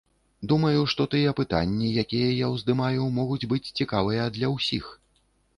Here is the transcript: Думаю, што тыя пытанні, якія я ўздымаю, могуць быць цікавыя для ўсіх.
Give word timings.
Думаю, 0.51 0.79
што 0.93 1.05
тыя 1.11 1.33
пытанні, 1.41 1.91
якія 2.03 2.29
я 2.45 2.49
ўздымаю, 2.55 3.03
могуць 3.19 3.49
быць 3.53 3.63
цікавыя 3.79 4.23
для 4.39 4.51
ўсіх. 4.57 4.91